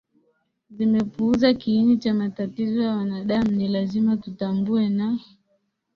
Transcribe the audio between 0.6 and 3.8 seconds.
zimepuuza kiini cha matatizo ya wanadamuNi